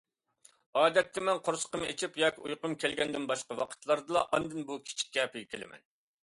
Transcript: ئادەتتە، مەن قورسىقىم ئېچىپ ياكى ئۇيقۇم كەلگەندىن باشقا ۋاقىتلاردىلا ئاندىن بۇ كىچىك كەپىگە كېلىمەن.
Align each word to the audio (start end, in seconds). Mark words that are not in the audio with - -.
ئادەتتە، 0.79 1.21
مەن 1.27 1.41
قورسىقىم 1.47 1.85
ئېچىپ 1.87 2.17
ياكى 2.21 2.41
ئۇيقۇم 2.47 2.73
كەلگەندىن 2.85 3.27
باشقا 3.33 3.59
ۋاقىتلاردىلا 3.61 4.25
ئاندىن 4.39 4.67
بۇ 4.73 4.81
كىچىك 4.89 5.13
كەپىگە 5.21 5.53
كېلىمەن. 5.55 5.87